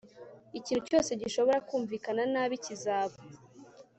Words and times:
Ikintu 0.57 0.81
cyose 0.89 1.11
gishobora 1.21 1.59
kumvikana 1.67 2.23
nabi 2.33 2.55
kizaba 2.65 3.15